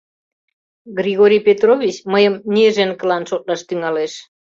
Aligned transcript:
Григорий 0.99 1.45
Петрович 1.47 1.95
мыйым 2.11 2.35
неженкылан 2.53 3.23
шотлаш 3.29 3.61
тӱҥалеш. 3.67 4.13